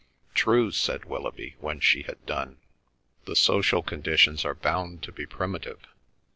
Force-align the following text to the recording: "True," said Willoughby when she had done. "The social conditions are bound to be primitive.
"True," 0.33 0.71
said 0.71 1.05
Willoughby 1.05 1.57
when 1.59 1.79
she 1.79 2.01
had 2.01 2.25
done. 2.25 2.57
"The 3.25 3.35
social 3.35 3.83
conditions 3.83 4.43
are 4.43 4.55
bound 4.55 5.03
to 5.03 5.11
be 5.11 5.27
primitive. 5.27 5.81